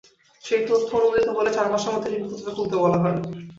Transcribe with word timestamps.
সেই 0.43 0.61
তথ্য 0.69 0.89
অনুমোদিত 0.97 1.29
হলে 1.31 1.49
চার 1.53 1.67
মাসের 1.71 1.93
মধ্যে 1.93 2.09
ঋণপত্র 2.15 2.47
খুলতে 2.55 2.75
বলা 2.77 2.97
হয়। 2.97 3.17